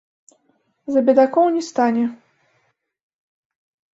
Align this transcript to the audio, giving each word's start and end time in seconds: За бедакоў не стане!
За 0.93 1.01
бедакоў 1.09 1.47
не 1.57 1.61
стане! 1.69 2.05